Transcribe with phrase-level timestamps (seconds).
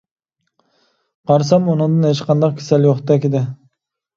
[1.31, 3.47] قارىسام ئۇنىڭدا ھېچقانداق كېسەل يوقتەك ئىدى.